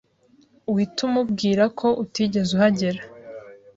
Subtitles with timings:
[0.71, 2.99] uhite umubwira ko utigeze uhagera